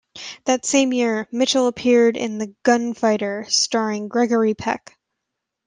[0.45, 4.97] That same year, Mitchell appeared in "The Gunfighter", starring Gregory Peck.